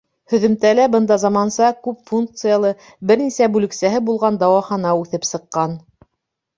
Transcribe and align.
Һөҙөмтәлә 0.31 0.87
бында 0.95 1.17
заманса, 1.23 1.67
күп 1.89 2.01
функциялы, 2.13 2.73
бер 3.13 3.23
нисә 3.27 3.53
бүлексәһе 3.59 4.05
булған 4.11 4.43
дауахана 4.45 4.99
үҫеп 5.05 5.33
сыҡҡан. 5.35 5.83